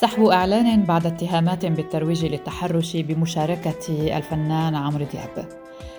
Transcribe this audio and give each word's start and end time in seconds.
سحب 0.00 0.24
إعلان 0.24 0.82
بعد 0.82 1.06
اتهامات 1.06 1.66
بالترويج 1.66 2.24
للتحرش 2.24 2.96
بمشاركة 2.96 4.16
الفنان 4.16 4.74
عمرو 4.74 5.04
دياب. 5.12 5.48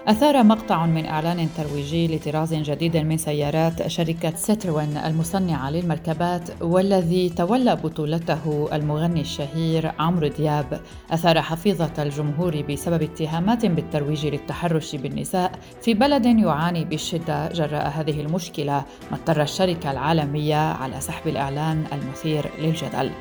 أثار 0.08 0.43
مقطع 0.43 0.85
من 0.85 1.05
إعلان 1.05 1.50
ترويجي 1.58 2.16
لطراز 2.16 2.54
جديد 2.54 2.98
من 2.98 3.18
سيارات 3.18 3.88
شركة 3.88 4.36
ستروين 4.36 4.98
المصنعة 4.98 5.70
للمركبات 5.70 6.62
والذي 6.62 7.30
تولى 7.30 7.75
بطولته 7.75 8.70
المغني 8.73 9.21
الشهير 9.21 9.91
عمرو 10.00 10.27
دياب. 10.27 10.82
أثار 11.11 11.41
حفيظة 11.41 12.04
الجمهور 12.04 12.61
بسبب 12.61 13.02
اتهامات 13.02 13.66
بالترويج 13.66 14.25
للتحرش 14.25 14.95
بالنساء 14.95 15.52
في 15.82 15.93
بلد 15.93 16.25
يعاني 16.25 16.86
بشدة 16.86 17.47
جراء 17.48 17.88
هذه 17.88 18.21
المشكلة 18.21 18.86
ما 19.11 19.18
اضطر 19.18 19.41
الشركة 19.41 19.91
العالمية 19.91 20.71
على 20.73 21.02
سحب 21.02 21.27
الإعلان 21.27 21.84
المثير 21.93 22.52
للجدل. 22.59 23.11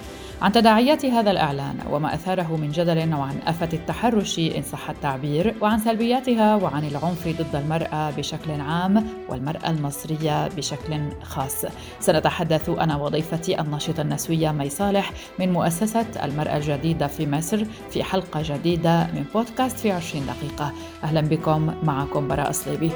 عن 0.42 0.52
تداعيات 0.52 1.06
هذا 1.06 1.30
الإعلان 1.30 1.78
وما 1.90 2.14
أثاره 2.14 2.56
من 2.56 2.70
جدل 2.70 3.14
وعن 3.14 3.38
آفة 3.46 3.68
التحرش 3.72 4.38
إن 4.38 4.62
صح 4.62 4.90
التعبير 4.90 5.54
وعن 5.60 5.78
سلبياتها 5.78 6.56
وعن 6.56 6.84
العنف 6.84 7.28
ضد 7.28 7.56
المرأة 7.56 8.10
بشكل 8.10 8.60
عام 8.60 9.06
والمرأة 9.28 9.70
المصرية 9.70 10.48
بشكل 10.48 11.00
خاص. 11.22 11.64
سنتحدث 12.00 12.68
أنا 12.68 12.96
وضيفتي 12.96 13.60
الناشطة 13.60 14.00
النسوية 14.00 14.52
مي 14.52 14.68
صالح 14.68 15.12
من 15.38 15.52
مؤسسة 15.52 16.06
المرأة 16.24 16.56
الجديدة 16.56 17.06
في 17.06 17.27
مصر 17.27 17.64
في 17.91 18.02
حلقة 18.02 18.42
جديدة 18.44 19.06
من 19.06 19.24
بودكاست 19.34 19.78
في 19.78 19.92
20 19.92 20.27
دقيقة. 20.27 20.72
أهلا 21.05 21.20
بكم 21.20 21.74
معكم 21.82 22.28
براء 22.28 22.52
صليبي 22.52 22.91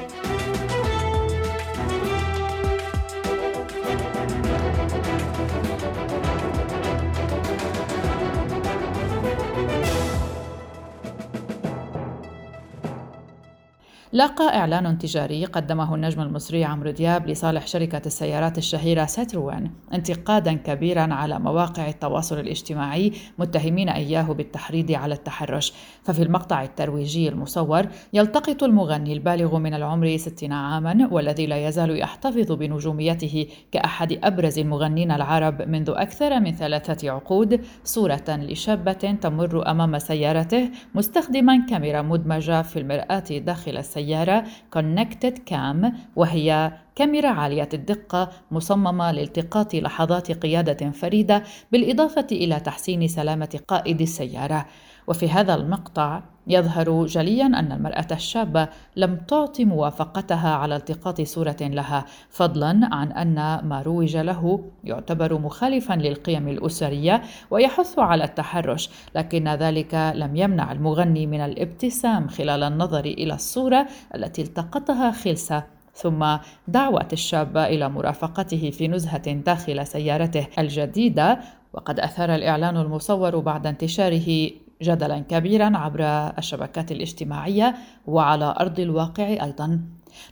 لاقى 14.20 14.56
إعلان 14.56 14.98
تجاري 14.98 15.44
قدمه 15.44 15.94
النجم 15.94 16.20
المصري 16.20 16.64
عمرو 16.64 16.90
دياب 16.90 17.28
لصالح 17.28 17.66
شركة 17.66 18.02
السيارات 18.06 18.58
الشهيرة 18.58 19.06
ساتروان 19.06 19.70
انتقادا 19.94 20.52
كبيرا 20.52 21.14
على 21.14 21.38
مواقع 21.38 21.88
التواصل 21.88 22.38
الاجتماعي 22.38 23.12
متهمين 23.38 23.88
إياه 23.88 24.32
بالتحريض 24.32 24.92
على 24.92 25.14
التحرش. 25.14 25.72
ففي 26.02 26.22
المقطع 26.22 26.62
الترويجي 26.62 27.28
المصور 27.28 27.86
يلتقط 28.12 28.62
المغني 28.62 29.12
البالغ 29.12 29.58
من 29.58 29.74
العمر 29.74 30.16
60 30.16 30.52
عاما 30.52 31.08
والذي 31.10 31.46
لا 31.46 31.68
يزال 31.68 31.98
يحتفظ 31.98 32.52
بنجوميته 32.52 33.46
كأحد 33.72 34.18
أبرز 34.24 34.58
المغنين 34.58 35.10
العرب 35.10 35.62
منذ 35.62 35.90
أكثر 35.90 36.40
من 36.40 36.54
ثلاثة 36.54 37.10
عقود 37.10 37.60
صورة 37.84 38.24
لشابة 38.28 38.92
تمر 38.92 39.70
أمام 39.70 39.98
سيارته 39.98 40.70
مستخدما 40.94 41.66
كاميرا 41.70 42.02
مدمجة 42.02 42.62
في 42.62 42.78
المرآة 42.78 43.38
داخل 43.38 43.76
السيارة. 43.76 44.09
السيارة 44.10 44.44
Connected 44.76 45.34
Cam 45.50 45.92
وهي 46.16 46.72
كاميرا 46.96 47.28
عالية 47.28 47.68
الدقة 47.74 48.30
مصممة 48.50 49.12
لالتقاط 49.12 49.74
لحظات 49.74 50.32
قيادة 50.32 50.90
فريدة 50.90 51.42
بالإضافة 51.72 52.26
إلى 52.32 52.60
تحسين 52.60 53.08
سلامة 53.08 53.60
قائد 53.68 54.00
السيارة. 54.00 54.66
وفي 55.10 55.28
هذا 55.28 55.54
المقطع 55.54 56.22
يظهر 56.46 57.06
جليا 57.06 57.46
أن 57.46 57.72
المرأة 57.72 58.06
الشابة 58.12 58.68
لم 58.96 59.16
تعطي 59.16 59.64
موافقتها 59.64 60.54
على 60.54 60.76
التقاط 60.76 61.20
صورة 61.20 61.56
لها 61.60 62.04
فضلا 62.30 62.88
عن 62.92 63.12
أن 63.12 63.34
ما 63.68 63.82
روج 63.82 64.16
له 64.16 64.64
يعتبر 64.84 65.38
مخالفا 65.38 65.94
للقيم 65.94 66.48
الأسرية 66.48 67.22
ويحث 67.50 67.98
على 67.98 68.24
التحرش 68.24 68.90
لكن 69.14 69.48
ذلك 69.48 70.12
لم 70.14 70.36
يمنع 70.36 70.72
المغني 70.72 71.26
من 71.26 71.40
الابتسام 71.40 72.28
خلال 72.28 72.62
النظر 72.62 73.04
إلى 73.04 73.34
الصورة 73.34 73.86
التي 74.14 74.42
التقطها 74.42 75.10
خلسة. 75.10 75.62
ثم 75.94 76.36
دعوة 76.68 77.08
الشابة 77.12 77.66
إلى 77.66 77.88
مرافقته 77.88 78.70
في 78.70 78.88
نزهة 78.88 79.32
داخل 79.32 79.86
سيارته 79.86 80.46
الجديدة 80.58 81.40
وقد 81.72 82.00
أثار 82.00 82.34
الإعلان 82.34 82.76
المصور 82.76 83.38
بعد 83.38 83.66
انتشاره 83.66 84.50
جدلا 84.82 85.18
كبيرا 85.18 85.76
عبر 85.76 86.02
الشبكات 86.38 86.92
الاجتماعية 86.92 87.74
وعلى 88.06 88.54
أرض 88.60 88.80
الواقع 88.80 89.28
أيضا. 89.28 89.80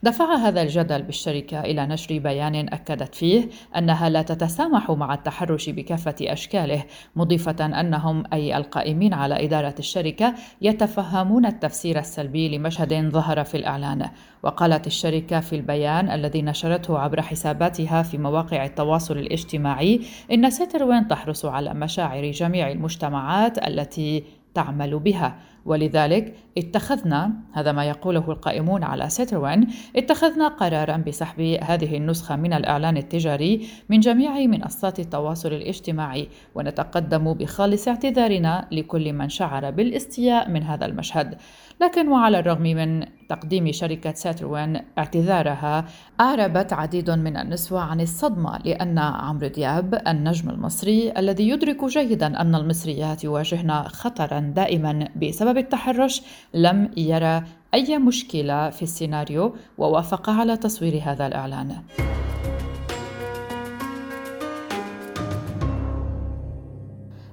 دفع 0.03 0.35
هذا 0.35 0.63
الجدل 0.63 1.03
بالشركة 1.03 1.61
إلى 1.61 1.87
نشر 1.87 2.19
بيان 2.19 2.55
أكدت 2.55 3.15
فيه 3.15 3.49
أنها 3.77 4.09
لا 4.09 4.23
تتسامح 4.23 4.91
مع 4.91 5.15
التحرش 5.15 5.71
بكافة 5.71 6.15
أشكاله، 6.23 6.85
مضيفة 7.17 7.81
أنهم 7.81 8.25
أي 8.33 8.57
القائمين 8.57 9.15
على 9.15 9.45
إدارة 9.45 9.75
الشركة 9.79 10.35
يتفهمون 10.63 11.47
التفسير 11.47 11.99
السلبي 11.99 12.59
لمشهد 12.59 13.11
ظهر 13.11 13.45
في 13.45 13.57
الإعلان، 13.57 14.11
وقالت 14.43 14.87
الشركة 14.87 15.41
في 15.41 15.57
البيان 15.57 16.11
الذي 16.11 16.43
نشرته 16.43 16.99
عبر 16.99 17.23
حساباتها 17.23 18.03
في 18.03 18.19
مواقع 18.19 18.65
التواصل 18.65 19.19
الاجتماعي 19.19 20.01
إن 20.33 20.51
ستروين 20.51 21.09
تحرص 21.09 21.45
على 21.45 21.75
مشاعر 21.75 22.31
جميع 22.31 22.71
المجتمعات 22.71 23.59
التي 23.59 24.25
تعمل 24.59 24.99
بها. 24.99 25.37
ولذلك 25.65 26.35
اتخذنا 26.59 27.33
هذا 27.53 27.73
ما 27.73 27.85
يقوله 27.85 28.31
القائمون 28.31 28.85
على 28.85 29.09
ستروين 29.09 29.67
اتخذنا 29.97 30.49
قرارا 30.49 30.97
بسحب 30.97 31.41
هذه 31.63 31.97
النسخة 31.97 32.37
من 32.37 32.53
الإعلان 32.53 32.97
التجاري 32.97 33.67
من 33.89 34.01
جميع 34.01 34.47
منصات 34.47 35.01
التواصل 35.01 35.53
الاجتماعي 35.53 36.29
ونتقدم 36.55 37.33
بخالص 37.33 37.89
اعتذارنا 37.89 38.69
لكل 38.73 39.13
من 39.13 39.29
شعر 39.29 39.71
بالاستياء 39.71 40.51
من 40.51 40.63
هذا 40.63 40.87
المشهد. 40.87 41.39
لكن 41.81 42.09
وعلى 42.09 42.39
الرغم 42.39 42.63
من 42.63 43.05
تقديم 43.29 43.73
شركة 43.73 44.13
ستروين 44.15 44.81
اعتذارها 44.99 45.85
أعربت 46.21 46.73
عديد 46.73 47.11
من 47.11 47.37
النسوة 47.37 47.81
عن 47.81 48.01
الصدمة 48.01 48.59
لأن 48.65 48.99
عمرو 48.99 49.47
دياب 49.47 50.03
النجم 50.09 50.51
المصري 50.51 51.13
الذي 51.17 51.49
يدرك 51.49 51.85
جيدا 51.85 52.41
أن 52.41 52.55
المصريات 52.55 53.25
يواجهن 53.25 53.83
خطرا 53.83 54.41
دائما 54.41 55.09
بسبب 55.23 55.58
التحرش 55.59 56.23
لم 56.55 56.91
يرى 56.97 57.43
أي 57.75 57.99
مشكلة 57.99 58.71
في 58.71 58.83
السيناريو 58.83 59.57
ووافق 59.79 60.31
على 60.31 60.57
تصوير 60.57 61.03
هذا 61.05 61.27
الإعلان. 61.27 61.77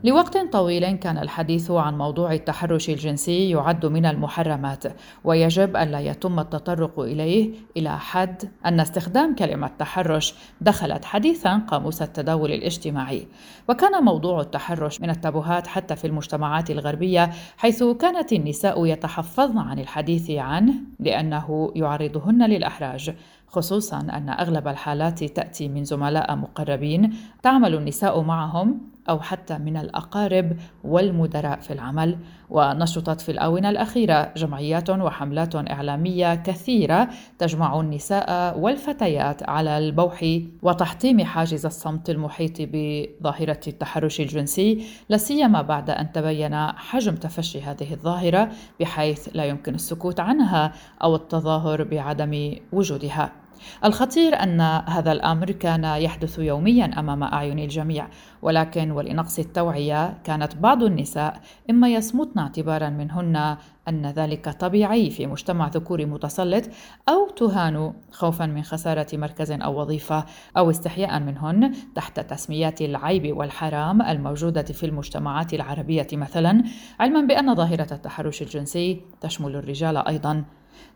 لوقت 0.06 0.38
طويل 0.38 0.92
كان 0.92 1.18
الحديث 1.18 1.72
عن 1.72 1.98
موضوع 1.98 2.34
التحرش 2.34 2.90
الجنسي 2.90 3.50
يعد 3.50 3.86
من 3.86 4.06
المحرمات 4.06 4.84
ويجب 5.24 5.78
الا 5.78 6.00
يتم 6.00 6.40
التطرق 6.40 7.00
إليه 7.00 7.54
إلى 7.78 8.00
حد 8.00 8.50
أن 8.66 8.80
استخدام 8.80 9.36
كلمة 9.36 9.72
تحرش 9.80 10.36
دخلت 10.62 11.06
حديثا 11.06 11.58
قاموس 11.58 12.02
التداول 12.02 12.52
الاجتماعي. 12.52 13.28
وكان 13.70 14.04
موضوع 14.04 14.42
التحرش 14.42 15.02
من 15.02 15.10
التابوهات 15.10 15.68
حتى 15.68 15.96
في 15.96 16.08
المجتمعات 16.08 16.72
الغربية 16.72 17.32
حيث 17.58 17.84
كانت 17.84 18.34
النساء 18.34 18.86
يتحفظن 18.86 19.58
عن 19.58 19.80
الحديث 19.80 20.32
عنه 20.32 20.74
لأنه 21.00 21.72
يعرضهن 21.76 22.50
للأحراج 22.50 23.16
خصوصا 23.48 24.00
أن 24.00 24.30
أغلب 24.30 24.68
الحالات 24.68 25.24
تأتي 25.24 25.68
من 25.68 25.84
زملاء 25.84 26.36
مقربين 26.36 27.14
تعمل 27.44 27.76
النساء 27.76 28.22
معهم 28.22 28.95
أو 29.10 29.20
حتى 29.20 29.58
من 29.58 29.78
الأقارب 29.78 30.58
والمدراء 30.84 31.60
في 31.60 31.74
العمل. 31.74 32.18
ونشطت 32.50 33.22
في 33.22 33.32
الآونة 33.32 33.70
الأخيرة 33.70 34.34
جمعيات 34.38 34.90
وحملات 34.90 35.56
إعلامية 35.56 36.36
كثيرة 36.36 37.10
تجمع 37.40 37.80
النساء 37.80 38.60
والفتيات 38.60 39.50
على 39.50 39.78
البوح 39.78 40.26
وتحطيم 40.62 41.24
حاجز 41.24 41.66
الصمت 41.66 42.10
المحيط 42.10 42.54
بظاهرة 42.60 43.60
التحرش 43.68 44.20
الجنسي 44.22 44.86
لا 45.10 45.18
سيما 45.18 45.62
بعد 45.62 45.90
أن 45.90 46.12
تبين 46.12 46.56
حجم 46.56 47.16
تفشي 47.16 47.62
هذه 47.62 47.94
الظاهرة 47.94 48.50
بحيث 48.80 49.30
لا 49.34 49.46
يمكن 49.46 49.76
السكوت 49.76 50.20
عنها 50.20 50.74
أو 51.04 51.16
التظاهر 51.16 51.84
بعدم 51.84 52.56
وجودها. 52.72 53.45
الخطير 53.86 54.44
أن 54.44 54.62
هذا 54.88 55.12
الأمر 55.12 55.52
كان 55.52 55.84
يحدث 55.84 56.40
يوميا 56.40 57.00
أمام 57.00 57.24
أعين 57.24 57.60
الجميع 57.60 58.08
ولكن 58.42 58.92
ولنقص 58.92 59.40
التوعية 59.40 60.18
كانت 60.24 60.56
بعض 60.56 60.84
النساء 60.84 61.42
إما 61.70 61.90
يصمتن 61.90 62.40
اعتبارا 62.40 62.90
منهن 62.90 63.58
أن 63.90 64.06
ذلك 64.06 64.50
طبيعي 64.50 65.10
في 65.10 65.28
مجتمع 65.28 65.68
ذكوري 65.68 66.06
متسلط 66.06 66.64
أو 67.10 67.30
تهان 67.30 67.94
خوفا 68.12 68.46
من 68.46 68.64
خسارة 68.64 69.08
مركز 69.14 69.52
أو 69.52 69.82
وظيفة 69.82 70.26
أو 70.58 70.70
استحياء 70.70 71.20
منهن 71.20 71.72
تحت 71.96 72.20
تسميات 72.20 72.82
العيب 72.82 73.38
والحرام 73.38 74.02
الموجودة 74.02 74.64
في 74.64 74.86
المجتمعات 74.86 75.54
العربية 75.54 76.08
مثلا 76.14 76.64
علما 77.00 77.22
بأن 77.22 77.56
ظاهرة 77.56 77.94
التحرش 77.94 78.42
الجنسي 78.42 79.02
تشمل 79.22 79.56
الرجال 79.56 79.98
أيضا. 79.98 80.44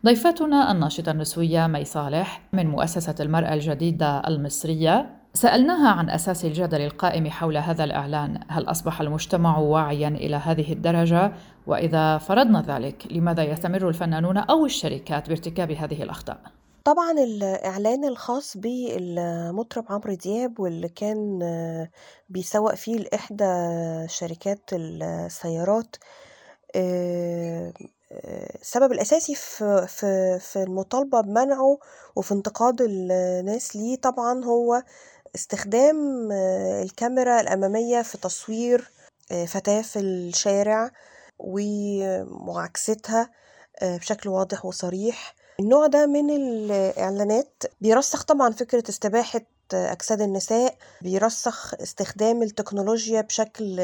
ضيفتنا 0.06 0.72
الناشطة 0.72 1.12
النسوية 1.12 1.66
مي 1.66 1.84
صالح 1.84 2.42
من 2.52 2.66
مؤسسة 2.66 3.14
المرأة 3.20 3.54
الجديدة 3.54 4.22
المصرية 4.28 5.20
سألناها 5.34 5.88
عن 5.88 6.10
أساس 6.10 6.44
الجدل 6.44 6.80
القائم 6.80 7.30
حول 7.30 7.56
هذا 7.56 7.84
الإعلان 7.84 8.40
هل 8.48 8.70
أصبح 8.70 9.00
المجتمع 9.00 9.58
واعيا 9.58 10.08
إلى 10.08 10.36
هذه 10.36 10.72
الدرجة؟ 10.72 11.32
وإذا 11.66 12.18
فرضنا 12.18 12.62
ذلك 12.62 13.06
لماذا 13.10 13.42
يستمر 13.42 13.88
الفنانون 13.88 14.36
أو 14.36 14.66
الشركات 14.66 15.28
بارتكاب 15.28 15.70
هذه 15.70 16.02
الأخطاء؟ 16.02 16.40
طبعا 16.84 17.12
الإعلان 17.12 18.04
الخاص 18.04 18.56
بالمطرب 18.56 19.84
عمرو 19.90 20.14
دياب 20.14 20.60
واللي 20.60 20.88
كان 20.88 21.38
بيسوق 22.28 22.74
فيه 22.74 22.98
لإحدى 22.98 23.44
شركات 24.08 24.70
السيارات 24.72 25.96
السبب 28.62 28.92
الأساسي 28.92 29.34
في 29.34 29.86
في 29.88 30.38
في 30.40 30.62
المطالبة 30.62 31.20
بمنعه 31.20 31.78
وفي 32.16 32.34
انتقاد 32.34 32.80
الناس 32.80 33.76
ليه 33.76 33.96
طبعا 33.96 34.44
هو 34.44 34.82
استخدام 35.34 36.28
الكاميرا 36.82 37.40
الأمامية 37.40 38.02
في 38.02 38.18
تصوير 38.18 38.90
فتاة 39.46 39.82
في 39.82 39.98
الشارع 39.98 40.90
ومعاكستها 41.38 43.30
بشكل 43.82 44.28
واضح 44.30 44.64
وصريح. 44.64 45.34
النوع 45.60 45.86
ده 45.86 46.06
من 46.06 46.30
الإعلانات 46.30 47.62
بيرسخ 47.80 48.22
طبعا 48.24 48.50
فكرة 48.52 48.84
استباحة 48.88 49.40
أجساد 49.74 50.20
النساء 50.20 50.74
بيرسخ 51.02 51.74
استخدام 51.82 52.42
التكنولوجيا 52.42 53.20
بشكل 53.20 53.80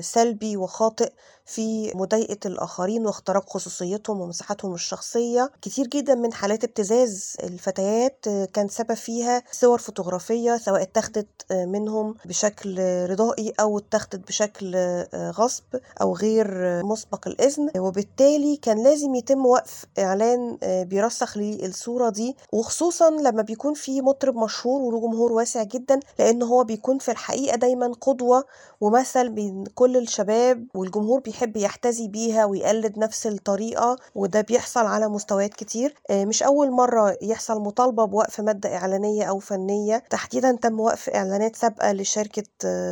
سلبي 0.00 0.56
وخاطئ 0.56 1.12
في 1.46 1.92
مضايقة 1.96 2.46
الآخرين 2.46 3.06
واختراق 3.06 3.50
خصوصيتهم 3.50 4.20
ومساحتهم 4.20 4.74
الشخصية. 4.74 5.50
كتير 5.62 5.86
جدا 5.86 6.14
من 6.14 6.32
حالات 6.32 6.64
ابتزاز 6.64 7.36
الفتيات 7.44 8.24
كان 8.52 8.68
سبب 8.68 8.94
فيها 8.94 9.42
صور 9.52 9.78
فوتوغرافية 9.78 10.56
سواء 10.56 10.82
اتخذت 10.82 11.28
منهم 11.52 12.14
بشكل 12.24 12.78
رضائي 13.10 13.52
أو 13.60 13.78
اتخذت 13.78 14.16
بشكل 14.16 14.76
غصب 15.14 15.64
أو 16.00 16.14
غير 16.16 16.48
مسبق 16.84 17.28
الإذن. 17.28 17.70
وبالتالي 17.78 18.56
كان 18.56 18.82
لازم 18.84 19.14
يتم 19.14 19.46
وقف 19.46 19.84
إعلان 19.98 20.58
بيرسخ 20.62 21.38
للصورة 21.38 22.10
دي 22.10 22.36
وخصوصا 22.52 23.10
لما 23.10 23.42
بيكون 23.42 23.74
في 23.74 24.00
مطرب 24.00 24.36
مشهور 24.36 24.80
وله 24.82 25.00
جمهور 25.00 25.27
واسع 25.32 25.62
جدا 25.62 26.00
لأن 26.18 26.42
هو 26.42 26.64
بيكون 26.64 26.98
في 26.98 27.10
الحقيقة 27.10 27.56
دايما 27.56 27.92
قدوة 28.00 28.44
ومثل 28.80 29.28
بين 29.28 29.64
كل 29.74 29.96
الشباب 29.96 30.66
والجمهور 30.74 31.20
بيحب 31.20 31.56
يحتذي 31.56 32.08
بيها 32.08 32.44
ويقلد 32.44 32.98
نفس 32.98 33.26
الطريقة 33.26 33.96
وده 34.14 34.40
بيحصل 34.40 34.86
على 34.86 35.08
مستويات 35.08 35.54
كتير. 35.54 35.94
مش 36.10 36.42
أول 36.42 36.70
مرة 36.70 37.16
يحصل 37.22 37.60
مطالبة 37.60 38.04
بوقف 38.04 38.40
مادة 38.40 38.76
إعلانية 38.76 39.24
أو 39.24 39.38
فنية. 39.38 40.02
تحديدا 40.10 40.52
تم 40.62 40.80
وقف 40.80 41.08
إعلانات 41.08 41.56
سابقة 41.56 41.92
لشركة 41.92 42.42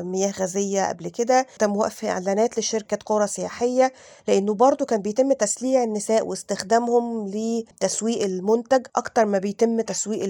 مياه 0.03 0.31
غازية 0.31 0.89
قبل 0.89 1.09
كده. 1.09 1.47
تم 1.59 1.77
وقف 1.77 2.05
إعلانات 2.05 2.59
لشركة 2.59 2.99
قرى 3.07 3.27
سياحية 3.27 3.93
لأنه 4.29 4.55
برضو 4.55 4.85
كان 4.85 5.03
بيتم 5.03 5.33
تسليع 5.33 5.83
النساء 5.83 6.27
واستخدامهم 6.27 7.27
لتسويق 7.29 8.23
المنتج. 8.23 8.87
أكتر 8.97 9.25
ما 9.25 9.39
بيتم 9.39 9.81
تسويق 9.81 10.21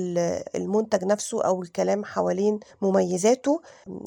المنتج 0.55 1.05
نفسه 1.05 1.43
أو 1.43 1.63
الكلام 1.63 1.96
حوالين 2.05 2.61
مميزاته 2.83 3.61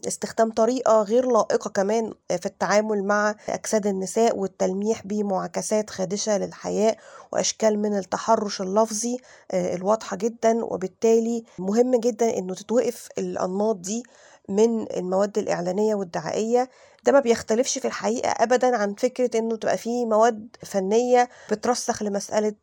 استخدام 0.08 0.52
طريقة 0.52 1.02
غير 1.02 1.32
لائقة 1.32 1.70
كمان 1.70 2.14
في 2.30 2.46
التعامل 2.46 3.04
مع 3.04 3.36
أجساد 3.50 3.88
النساء 3.88 4.38
والتلميح 4.38 5.02
بمعاكسات 5.08 5.90
خادشة 5.90 6.38
للحياء 6.38 6.98
وأشكال 7.32 7.80
من 7.80 7.98
التحرش 7.98 8.62
اللفظي 8.62 9.18
الواضحة 9.54 10.18
جدا 10.18 10.66
وبالتالي 10.66 11.44
مهم 11.60 11.96
جدا 12.00 12.38
إنه 12.38 12.54
تتوقف 12.54 13.08
الأنماط 13.18 13.76
دي 13.76 14.04
من 14.50 14.92
المواد 14.98 15.38
الإعلانية 15.38 15.96
والدعائية 15.96 16.70
ده 17.04 17.12
ما 17.12 17.20
بيختلفش 17.20 17.78
في 17.78 17.86
الحقيقة 17.88 18.30
أبدا 18.30 18.78
عن 18.78 18.94
فكرة 18.94 19.40
إنه 19.40 19.56
تبقى 19.56 19.78
فيه 19.78 20.06
مواد 20.06 20.48
فنية 20.64 21.30
بترسخ 21.52 22.04
لمسألة 22.04 22.54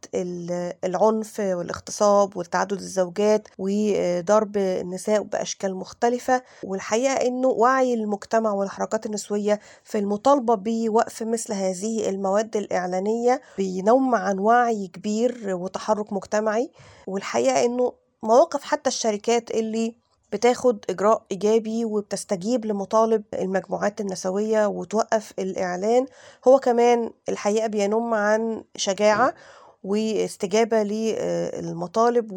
العنف 0.84 1.40
والاغتصاب 1.40 2.36
وتعدد 2.36 2.72
الزوجات 2.72 3.48
وضرب 3.58 4.56
النساء 4.56 5.22
بأشكال 5.22 5.74
مختلفة 5.76 6.42
والحقيقة 6.64 7.12
إنه 7.12 7.48
وعي 7.48 7.94
المجتمع 7.94 8.52
والحركات 8.52 9.06
النسوية 9.06 9.60
في 9.84 9.98
المطالبة 9.98 10.54
بوقف 10.54 11.22
مثل 11.22 11.52
هذه 11.52 12.08
المواد 12.08 12.56
الإعلانية 12.56 13.40
بينم 13.56 14.14
عن 14.14 14.38
وعي 14.38 14.86
كبير 14.88 15.54
وتحرك 15.56 16.12
مجتمعي 16.12 16.70
والحقيقة 17.06 17.64
إنه 17.64 17.92
مواقف 18.22 18.62
حتى 18.64 18.88
الشركات 18.88 19.50
اللي 19.50 19.94
بتاخد 20.32 20.84
إجراء 20.90 21.22
إيجابي 21.32 21.84
وبتستجيب 21.84 22.66
لمطالب 22.66 23.22
المجموعات 23.34 24.00
النسوية 24.00 24.66
وتوقف 24.66 25.32
الإعلان. 25.38 26.06
هو 26.48 26.58
كمان 26.58 27.10
الحقيقة 27.28 27.66
بينم 27.66 28.14
عن 28.14 28.64
شجاعة 28.76 29.34
واستجابة 29.86 30.82
للمطالب 30.82 32.32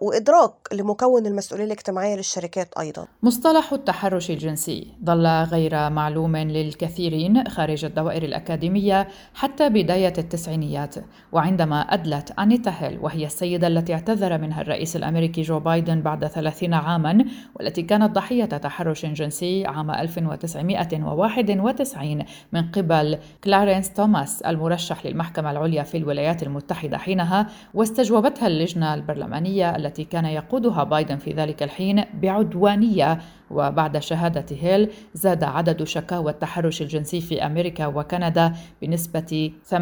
وإدراك 0.00 0.52
لمكون 0.72 1.26
المسؤولية 1.26 1.64
الاجتماعية 1.64 2.16
للشركات 2.16 2.74
أيضا. 2.78 3.06
مصطلح 3.22 3.72
التحرش 3.72 4.30
الجنسي. 4.30 4.86
ظل 5.04 5.26
غير 5.26 5.90
معلوم 5.90 6.36
للكثيرين 6.36 7.48
خارج 7.48 7.84
الدوائر 7.84 8.22
الأكاديمية 8.22 9.08
حتى 9.34 9.68
بداية 9.68 10.12
التسعينيات 10.18 10.94
وعندما 11.32 11.80
أدلت 11.80 12.30
أنيتا 12.38 12.74
هيل 12.78 12.98
وهي 12.98 13.26
السيدة 13.26 13.66
التي 13.66 13.94
اعتذر 13.94 14.38
منها 14.38 14.62
الرئيس 14.62 14.96
الأمريكي 14.96 15.42
جو 15.42 15.60
بايدن 15.60 16.00
بعد 16.00 16.26
ثلاثين 16.26 16.74
عاما 16.74 17.24
والتي 17.56 17.82
كانت 17.82 18.14
ضحية 18.14 18.44
تحرش 18.44 19.06
جنسي 19.06 19.66
عام 19.66 19.90
1991 19.90 22.24
من 22.52 22.70
قبل 22.70 23.18
كلارنس 23.44 23.92
توماس 23.92 24.42
المرشح 24.42 25.06
للمحكمة 25.06 25.50
العليا 25.50 25.82
في 25.82 25.96
الولايات 25.96 26.42
المتحدة. 26.42 26.79
المتحدة 26.84 26.98
حينها 26.98 27.46
واستجوبتها 27.74 28.46
اللجنة 28.46 28.94
البرلمانية 28.94 29.76
التي 29.76 30.04
كان 30.04 30.24
يقودها 30.24 30.84
بايدن 30.84 31.16
في 31.16 31.32
ذلك 31.32 31.62
الحين 31.62 32.04
بعدوانية. 32.14 33.18
وبعد 33.50 33.98
شهادة 33.98 34.46
هيل 34.50 34.90
زاد 35.14 35.44
عدد 35.44 35.84
شكاوى 35.84 36.32
التحرش 36.32 36.82
الجنسي 36.82 37.20
في 37.20 37.46
أمريكا 37.46 37.86
وكندا 37.86 38.52
بنسبة 38.82 39.52
58% 39.70 39.74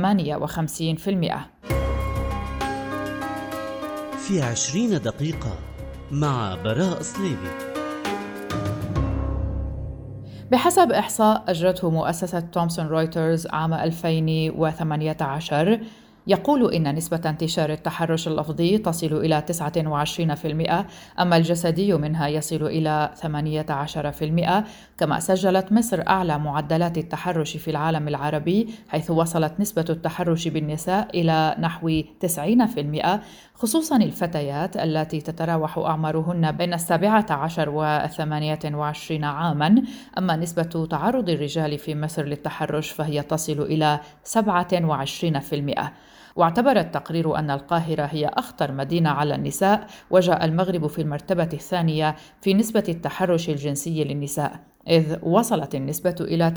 في 4.18 4.42
عشرين 4.42 4.90
دقيقة 4.90 5.58
مع 6.10 6.56
براء 6.64 7.02
صليبي 7.02 7.50
بحسب 10.50 10.92
إحصاء 10.92 11.44
أجرته 11.48 11.90
مؤسسة 11.90 12.40
تومسون 12.40 12.86
رويترز 12.86 13.46
عام 13.46 13.74
2018 13.74 15.80
يقول 16.28 16.74
إن 16.74 16.94
نسبة 16.94 17.20
انتشار 17.26 17.70
التحرش 17.70 18.28
اللفظي 18.28 18.78
تصل 18.78 19.06
إلى 19.06 19.44
29% 21.16 21.20
أما 21.20 21.36
الجسدي 21.36 21.92
منها 21.92 22.28
يصل 22.28 22.66
إلى 22.66 23.10
18% 23.22 24.98
كما 24.98 25.20
سجلت 25.20 25.72
مصر 25.72 26.02
أعلى 26.08 26.38
معدلات 26.38 26.98
التحرش 26.98 27.56
في 27.56 27.70
العالم 27.70 28.08
العربي 28.08 28.68
حيث 28.88 29.10
وصلت 29.10 29.60
نسبة 29.60 29.84
التحرش 29.90 30.48
بالنساء 30.48 31.08
إلى 31.14 31.56
نحو 31.58 32.02
90% 32.26 33.06
خصوصا 33.54 33.96
الفتيات 33.96 34.76
التي 34.76 35.20
تتراوح 35.20 35.78
أعمارهن 35.78 36.52
بين 36.52 36.74
السابعة 36.74 37.26
عشر 37.30 37.70
والثمانية 37.70 38.58
وعشرين 38.64 39.24
عاما 39.24 39.82
أما 40.18 40.36
نسبة 40.36 40.86
تعرض 40.90 41.28
الرجال 41.28 41.78
في 41.78 41.94
مصر 41.94 42.24
للتحرش 42.24 42.90
فهي 42.90 43.22
تصل 43.22 43.62
إلى 43.62 44.00
27% 44.24 45.80
واعتبر 46.38 46.80
التقرير 46.80 47.38
أن 47.38 47.50
القاهرة 47.50 48.02
هي 48.02 48.26
أخطر 48.26 48.72
مدينة 48.72 49.10
على 49.10 49.34
النساء 49.34 49.86
وجاء 50.10 50.44
المغرب 50.44 50.86
في 50.86 51.02
المرتبة 51.02 51.48
الثانية 51.52 52.16
في 52.40 52.54
نسبة 52.54 52.84
التحرش 52.88 53.48
الجنسي 53.48 54.04
للنساء 54.04 54.60
إذ 54.88 55.16
وصلت 55.22 55.74
النسبة 55.74 56.14
إلى 56.20 56.54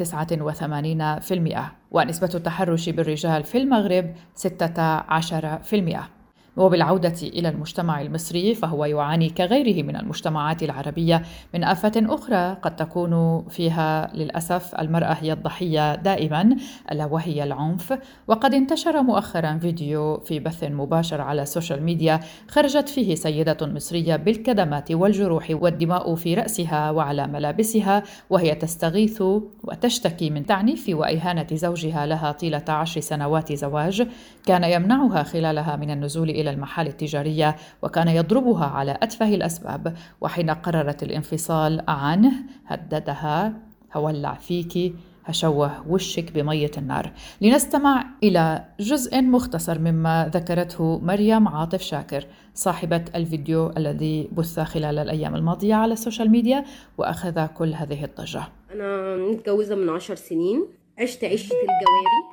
89% 1.59 1.59
ونسبة 1.91 2.29
التحرش 2.35 2.89
بالرجال 2.89 3.43
في 3.43 3.57
المغرب 3.57 4.13
16%. 4.35 6.20
وبالعودة 6.57 7.15
إلى 7.23 7.49
المجتمع 7.49 8.01
المصري 8.01 8.55
فهو 8.55 8.85
يعاني 8.85 9.29
كغيره 9.29 9.83
من 9.83 9.95
المجتمعات 9.95 10.63
العربية 10.63 11.21
من 11.53 11.63
آفة 11.63 11.91
أخرى 11.95 12.57
قد 12.61 12.75
تكون 12.75 13.43
فيها 13.49 14.11
للأسف 14.13 14.75
المرأة 14.75 15.13
هي 15.13 15.33
الضحية 15.33 15.95
دائما 15.95 16.55
ألا 16.91 17.05
وهي 17.05 17.43
العنف. 17.43 17.99
وقد 18.27 18.53
انتشر 18.53 19.01
مؤخرا 19.01 19.57
فيديو 19.57 20.19
في 20.19 20.39
بث 20.39 20.63
مباشر 20.63 21.21
على 21.21 21.41
السوشيال 21.41 21.83
ميديا 21.83 22.19
خرجت 22.47 22.89
فيه 22.89 23.15
سيدة 23.15 23.57
مصرية 23.61 24.15
بالكدمات 24.15 24.91
والجروح 24.91 25.47
والدماء 25.51 26.15
في 26.15 26.33
رأسها 26.33 26.91
وعلى 26.91 27.27
ملابسها 27.27 28.03
وهي 28.29 28.55
تستغيث 28.55 29.21
وتشتكي 29.63 30.29
من 30.29 30.45
تعنيف 30.45 30.85
وإهانة 30.89 31.47
زوجها 31.51 32.05
لها 32.05 32.31
طيلة 32.31 32.65
عشر 32.67 33.01
سنوات 33.01 33.53
زواج. 33.53 34.07
كان 34.45 34.63
يمنعها 34.63 35.23
خلالها 35.23 35.75
من 35.75 35.91
النزول 35.91 36.29
إلى 36.41 36.49
المحال 36.49 36.87
التجارية 36.87 37.55
وكان 37.81 38.07
يضربها 38.07 38.65
على 38.65 38.97
أتفه 39.01 39.35
الأسباب 39.35 39.95
وحين 40.21 40.49
قررت 40.49 41.03
الانفصال 41.03 41.83
عنه 41.87 42.31
هددها 42.67 43.53
هولع 43.93 44.33
فيك 44.33 44.93
هشوه 45.25 45.87
وشك 45.89 46.31
بمية 46.31 46.71
النار. 46.77 47.11
لنستمع 47.41 48.05
إلى 48.23 48.65
جزء 48.79 49.21
مختصر 49.21 49.79
مما 49.79 50.31
ذكرته 50.33 50.99
مريم 50.99 51.47
عاطف 51.47 51.81
شاكر 51.81 52.25
صاحبة 52.53 53.05
الفيديو 53.15 53.69
الذي 53.77 54.29
بث 54.31 54.59
خلال 54.59 54.99
الأيام 54.99 55.35
الماضية 55.35 55.75
على 55.75 55.93
السوشيال 55.93 56.31
ميديا 56.31 56.65
وأخذ 56.97 57.45
كل 57.45 57.73
هذه 57.73 58.03
الضجة. 58.03 58.43
أنا 58.73 59.17
متجوزة 59.17 59.75
من 59.75 59.89
عشر 59.89 60.15
سنين 60.15 60.65
عشت 60.99 61.23
عيشة 61.23 61.53
الجواري. 61.53 62.30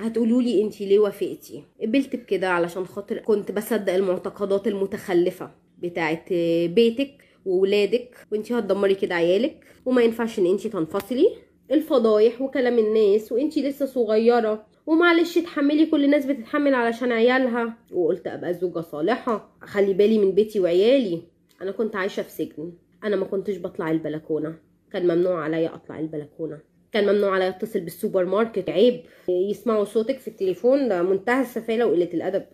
هتقولوا 0.00 0.42
لي 0.42 0.62
انت 0.62 0.80
ليه 0.80 0.98
وافقتي؟ 0.98 1.64
قبلت 1.82 2.16
بكده 2.16 2.48
علشان 2.48 2.86
خاطر 2.86 3.18
كنت 3.18 3.52
بصدق 3.52 3.92
المعتقدات 3.92 4.66
المتخلفة 4.66 5.50
بتاعت 5.78 6.32
بيتك 6.68 7.24
وولادك 7.46 8.16
وانت 8.32 8.52
هتدمري 8.52 8.94
كده 8.94 9.14
عيالك 9.14 9.64
وما 9.86 10.02
ينفعش 10.02 10.38
ان 10.38 10.46
انت 10.46 10.66
تنفصلي. 10.66 11.28
الفضايح 11.70 12.42
وكلام 12.42 12.78
الناس 12.78 13.32
وانت 13.32 13.58
لسه 13.58 13.86
صغيرة 13.86 14.66
ومعلش 14.86 15.38
تحملي 15.38 15.86
كل 15.86 16.04
الناس 16.04 16.26
بتتحمل 16.26 16.74
علشان 16.74 17.12
عيالها. 17.12 17.76
وقلت 17.92 18.26
أبقى 18.26 18.54
زوجة 18.54 18.80
صالحة 18.80 19.56
أخلي 19.62 19.94
بالي 19.94 20.18
من 20.18 20.32
بيتي 20.32 20.60
وعيالي. 20.60 21.22
أنا 21.62 21.70
كنت 21.70 21.96
عايشة 21.96 22.22
في 22.22 22.30
سجن. 22.30 22.72
أنا 23.04 23.16
ما 23.16 23.24
كنتش 23.24 23.58
بطلع 23.58 23.90
البلكونة. 23.90 24.54
كان 24.92 25.02
ممنوع 25.16 25.44
عليا 25.44 25.74
أطلع 25.74 25.98
البلكونة. 26.00 26.58
كان 26.92 27.04
ممنوع 27.14 27.34
عليا 27.34 27.48
اتصل 27.48 27.80
بالسوبر 27.80 28.24
ماركت. 28.24 28.70
عيب. 28.70 29.02
يسمعوا 29.28 29.84
صوتك 29.84 30.18
في 30.18 30.28
التليفون 30.28 30.88
ده 30.88 31.02
منتهى 31.02 31.42
السفالة 31.42 31.86
وقلة 31.86 32.08
الأدب. 32.14 32.46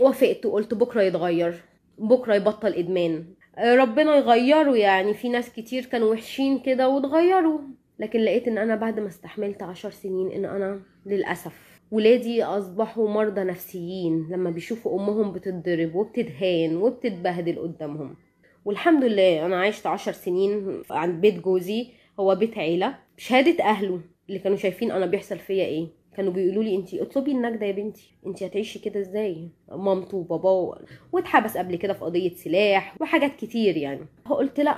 وافقت 0.00 0.46
وقلت 0.46 0.74
بكرة 0.74 1.02
يتغير. 1.02 1.54
بكرة 1.98 2.34
يبطل 2.34 2.72
إدمان. 2.72 3.24
ربنا 3.58 4.16
يغيره 4.16 4.76
يعني. 4.76 5.14
في 5.14 5.28
ناس 5.28 5.52
كتير 5.52 5.84
كانوا 5.84 6.12
وحشين 6.12 6.58
كده 6.58 6.88
واتغيروا. 6.88 7.60
لكن 7.98 8.20
لقيت 8.20 8.48
إن 8.48 8.58
أنا 8.58 8.76
بعد 8.76 9.00
ما 9.00 9.08
استحملت 9.08 9.62
عشر 9.62 9.90
سنين 9.90 10.32
إن 10.32 10.44
أنا 10.44 10.80
للأسف 11.06 11.80
ولادي 11.90 12.44
أصبحوا 12.44 13.08
مرضى 13.08 13.40
نفسيين. 13.40 14.28
لما 14.30 14.50
بيشوفوا 14.50 15.00
أمهم 15.00 15.32
بتتضرب 15.32 15.94
وبتدهان 15.94 16.76
وبتتبهدل 16.76 17.58
قدامهم. 17.58 18.16
والحمد 18.64 19.04
لله 19.04 19.46
أنا 19.46 19.60
عشت 19.60 19.86
عشر 19.86 20.12
سنين 20.12 20.82
عند 20.90 21.20
بيت 21.20 21.40
جوزي. 21.40 21.99
هو 22.20 22.34
بيت 22.34 22.58
عيلة. 22.58 22.94
بشهاده 23.16 23.64
أهله 23.64 24.00
اللي 24.28 24.38
كانوا 24.38 24.56
شايفين 24.56 24.90
أنا 24.90 25.06
بيحصل 25.06 25.38
فيا 25.38 25.64
إيه. 25.64 25.88
كانوا 26.16 26.32
بيقولوا 26.32 26.62
لي 26.62 26.76
انت 26.76 26.94
اطلبي 26.94 27.32
النجدة 27.32 27.66
يا 27.66 27.72
بنتي. 27.72 28.14
انت 28.26 28.42
هتعيشي 28.42 28.78
كده 28.78 29.00
إزاي؟ 29.00 29.48
مامته 29.68 30.16
وباباه 30.16 30.78
واتحبس 31.12 31.56
قبل 31.56 31.76
كده 31.76 31.92
في 31.92 32.04
قضية 32.04 32.34
سلاح 32.34 32.96
وحاجات 33.00 33.36
كتير 33.36 33.76
يعني. 33.76 34.06
قلت 34.30 34.60
لا 34.60 34.72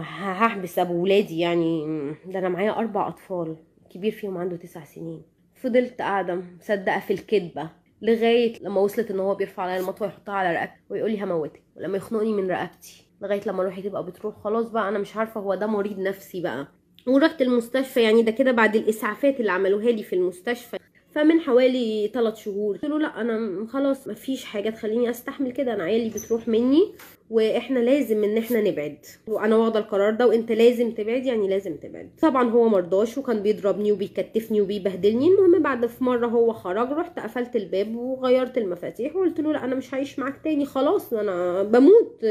هحبس 0.00 0.78
أبو 0.78 1.02
ولادي 1.02 1.38
يعني. 1.38 1.84
ده 2.26 2.38
أنا 2.38 2.48
معايا 2.48 2.78
أربع 2.78 3.08
أطفال. 3.08 3.56
كبير 3.90 4.12
فيهم 4.12 4.36
عنده 4.38 4.56
تسع 4.56 4.84
سنين. 4.84 5.22
فضلت 5.54 6.02
قاعدة 6.02 6.34
مصدقة 6.60 7.00
في 7.00 7.12
الكذبة 7.12 7.70
لغاية 8.02 8.52
لما 8.62 8.80
وصلت 8.80 9.10
إن 9.10 9.20
هو 9.20 9.34
بيرفع 9.34 9.62
عليا 9.62 9.80
المطوة 9.80 10.08
يحطها 10.08 10.34
على 10.34 10.52
رقبتي 10.56 10.80
ويقول 10.90 11.10
لي 11.10 11.22
هموتك. 11.24 11.62
ولما 11.76 11.96
يخنقني 11.96 12.32
من 12.32 12.50
رقبتي 12.50 13.06
لغاية 13.22 13.40
لما 13.46 13.62
روحي 13.62 13.82
تبقى 13.82 14.06
بتروح. 14.06 14.34
خلاص 14.44 14.70
بقى 14.70 14.88
أنا 14.88 14.98
مش 14.98 15.16
عارفة 15.16 15.40
هو 15.40 15.54
ده 15.54 15.66
مريض 15.66 15.98
نفسي 15.98 16.40
بقى. 16.40 16.66
ورحت 17.06 17.42
المستشفى 17.42 18.02
يعني 18.02 18.22
ده 18.22 18.30
كده 18.30 18.52
بعد 18.52 18.76
الإسعافات 18.76 19.40
اللي 19.40 19.52
عملوها 19.52 19.90
لي 19.90 20.02
في 20.02 20.12
المستشفى. 20.12 20.76
فمن 21.14 21.40
حوالي 21.40 22.10
3 22.14 22.36
شهور 22.36 22.74
قلت 22.74 22.84
له 22.84 22.98
لا 22.98 23.20
أنا 23.20 23.66
خلاص 23.66 24.08
مفيش 24.08 24.44
حاجة 24.44 24.70
تخليني 24.70 25.10
أستحمل 25.10 25.52
كده 25.52 25.74
أنا 25.74 25.84
عيالي 25.84 26.08
بتروح 26.10 26.48
مني 26.48 26.92
وإحنا 27.30 27.78
لازم 27.78 28.24
إن 28.24 28.38
إحنا 28.38 28.60
نبعد. 28.60 28.98
وأنا 29.26 29.56
واخدة 29.56 29.80
القرار 29.80 30.14
ده 30.14 30.26
وإنت 30.26 30.52
لازم 30.52 30.90
تبعد 30.90 31.26
يعني 31.26 31.48
لازم 31.48 31.76
تبعد. 31.76 32.10
طبعا 32.22 32.50
هو 32.50 32.68
مرضاش 32.68 33.18
وكان 33.18 33.42
بيضربني 33.42 33.92
وبيكتفني 33.92 34.60
وبيبهدلني. 34.60 35.28
المهم 35.28 35.62
بعد 35.62 35.86
في 35.86 36.04
مرة 36.04 36.26
هو 36.26 36.52
خرج 36.52 36.92
رحت 36.92 37.18
قفلت 37.18 37.56
الباب 37.56 37.96
وغيرت 37.96 38.58
المفاتيح 38.58 39.16
وقلت 39.16 39.40
له 39.40 39.52
لا 39.52 39.64
أنا 39.64 39.74
مش 39.74 39.94
هعيش 39.94 40.18
معاك 40.18 40.40
تاني 40.44 40.64
خلاص 40.64 41.12
أنا 41.12 41.62
بموت. 41.62 42.26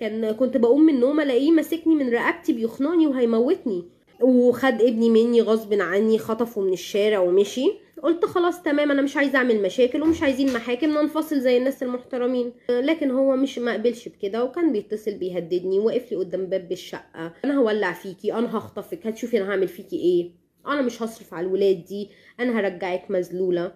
كان 0.00 0.32
كنت 0.32 0.56
بقوم 0.56 0.80
من 0.80 0.94
النوم 0.94 1.20
ألاقيه 1.20 1.50
ماسكني 1.50 1.94
من 1.94 2.10
رقبتي 2.10 2.52
بيخنقني 2.52 3.06
وهيموتني. 3.06 3.84
وخد 4.22 4.82
ابني 4.82 5.10
مني 5.10 5.40
غصب 5.42 5.74
عني 5.80 6.18
خطفه 6.18 6.60
من 6.60 6.72
الشارع 6.72 7.18
ومشي. 7.18 7.72
قلت 8.02 8.24
خلاص 8.24 8.62
تمام 8.62 8.90
أنا 8.90 9.02
مش 9.02 9.16
عايزة 9.16 9.38
أعمل 9.38 9.62
مشاكل 9.62 10.02
ومش 10.02 10.22
عايزين 10.22 10.52
محاكم 10.52 10.86
ننفصل 10.90 11.40
زي 11.40 11.56
الناس 11.56 11.82
المحترمين. 11.82 12.52
لكن 12.70 13.10
هو 13.10 13.36
مش 13.36 13.58
ما 13.58 13.72
قبلش 13.72 14.08
بكده 14.08 14.44
وكان 14.44 14.72
بيتصل 14.72 15.14
بيهددني 15.14 15.78
واقف 15.78 16.10
لي 16.12 16.16
قدام 16.18 16.46
باب 16.46 16.72
الشقة. 16.72 17.32
أنا 17.44 17.56
هولع 17.56 17.92
فيكي 17.92 18.32
أنا 18.34 18.58
هخطفك 18.58 19.06
هتشوفي 19.06 19.38
أنا 19.38 19.50
هعمل 19.50 19.68
فيكي 19.68 19.96
إيه. 19.96 20.30
أنا 20.66 20.82
مش 20.82 21.02
هصرف 21.02 21.34
على 21.34 21.46
الولاد 21.46 21.84
دي 21.84 22.08
أنا 22.40 22.60
هرجعك 22.60 23.10
مذلولة. 23.10 23.72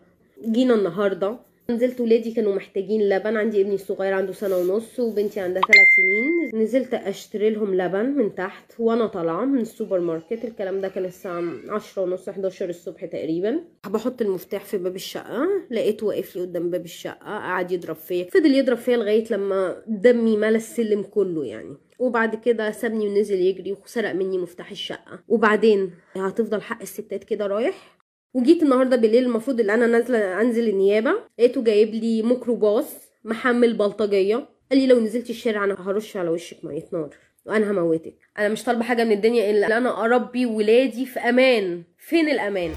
جينا 0.47 0.75
النهارده 0.75 1.39
نزلت 1.71 2.01
ولادي 2.01 2.31
كانوا 2.33 2.55
محتاجين 2.55 3.09
لبن. 3.09 3.37
عندي 3.37 3.61
ابني 3.61 3.75
الصغير 3.75 4.13
عنده 4.13 4.33
سنة 4.33 4.57
ونص 4.57 5.01
وبنتي 5.01 5.41
عندها 5.41 5.63
ثلاث 5.63 5.87
سنين. 5.97 6.63
نزلت 6.63 6.95
أشتري 6.95 7.51
لهم 7.51 7.75
لبن 7.75 8.05
من 8.07 8.35
تحت 8.35 8.73
وأنا 8.79 9.07
طالعة 9.07 9.45
من 9.45 9.59
السوبر 9.61 10.01
ماركت. 10.01 10.45
الكلام 10.45 10.81
ده 10.81 10.89
كان 10.89 11.05
الساعة 11.05 11.43
عشرة 11.69 12.03
ونص 12.03 12.29
11 12.29 12.69
الصبح 12.69 13.05
تقريبا. 13.05 13.61
بحط 13.87 14.23
المفتاح 14.23 14.65
في 14.65 14.79
باب 14.79 14.97
الشقة. 14.97 15.47
لقيته 15.71 16.07
واقف 16.07 16.37
لي 16.37 16.43
قدام 16.43 16.71
باب 16.71 16.85
الشقة 16.85 17.39
قعد 17.39 17.73
يضرب 17.73 17.97
فيا. 17.97 18.25
فضل 18.25 18.55
يضرب 18.55 18.77
فيا 18.77 18.97
لغاية 18.97 19.25
لما 19.31 19.83
دمي 19.87 20.37
ملا 20.37 20.57
السلم 20.57 21.03
كله 21.03 21.45
يعني. 21.45 21.77
وبعد 21.99 22.35
كده 22.35 22.71
سابني 22.71 23.09
ونزل 23.09 23.41
يجري 23.41 23.73
وسرق 23.73 24.13
مني 24.13 24.39
مفتاح 24.39 24.71
الشقة. 24.71 25.21
وبعدين 25.29 25.91
هتفضل 26.17 26.63
حق 26.63 26.83
الستات 26.83 27.25
كده 27.25 27.47
رايح؟ 27.47 27.94
وجيت 28.35 28.63
النهارده 28.63 28.97
بالليل 28.97 29.25
المفروض 29.25 29.61
ان 29.61 29.71
أنا 29.71 29.87
نازلة 29.87 30.41
أنزل 30.41 30.69
النيابة 30.69 31.15
لقيته 31.39 31.63
جايب 31.63 31.95
لي 31.95 32.23
ميكروباص 32.23 32.87
محمل 33.25 33.75
بلطجية. 33.77 34.49
قال 34.71 34.81
لي 34.81 34.87
لو 34.87 35.01
نزلتي 35.01 35.33
الشارع 35.33 35.65
أنا 35.65 35.77
هرش 35.79 36.17
على 36.17 36.29
وشك 36.29 36.65
ميه 36.65 36.89
نار 36.93 37.11
وأنا 37.47 37.71
هموتك. 37.71 38.17
أنا 38.39 38.49
مش 38.49 38.65
طالبة 38.65 38.85
حاجة 38.85 39.05
من 39.05 39.13
الدنيا 39.13 39.51
إلا 39.51 39.67
إن 39.67 39.73
أنا 39.73 40.05
أربي 40.05 40.47
ولادي 40.47 41.07
في 41.07 41.21
أمان. 41.21 41.83
فين 41.99 42.29
الأمان؟ 42.29 42.71